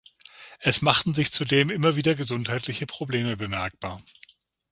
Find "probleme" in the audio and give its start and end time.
2.87-3.37